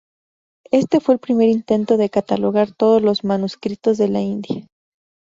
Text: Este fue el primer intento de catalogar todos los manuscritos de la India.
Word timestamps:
Este 0.71 0.99
fue 0.99 1.13
el 1.13 1.19
primer 1.19 1.47
intento 1.49 1.95
de 1.95 2.09
catalogar 2.09 2.71
todos 2.73 3.03
los 3.03 3.23
manuscritos 3.23 3.99
de 3.99 4.07
la 4.09 4.19
India. 4.19 4.67